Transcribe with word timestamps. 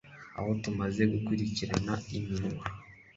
Aho 0.37 0.49
tumaze 0.61 1.01
gukurikirana 1.13 1.93
iminwa 2.17 2.65